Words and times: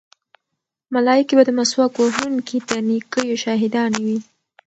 ملایکې 0.93 1.33
به 1.37 1.43
د 1.47 1.51
مسواک 1.59 1.93
وهونکي 1.97 2.57
د 2.69 2.71
نیکیو 2.87 3.41
شاهدانې 3.43 4.01
وي. 4.05 4.17